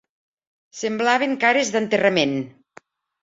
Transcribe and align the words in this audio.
...semblaven 0.77 1.35
cares 1.45 1.71
d'enterrament 1.75 2.35